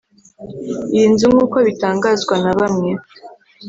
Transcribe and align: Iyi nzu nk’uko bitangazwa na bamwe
Iyi 0.95 1.05
nzu 1.13 1.27
nk’uko 1.33 1.57
bitangazwa 1.67 2.35
na 2.43 2.53
bamwe 2.57 2.91